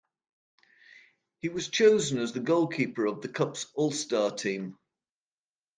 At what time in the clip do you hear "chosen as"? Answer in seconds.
1.67-2.33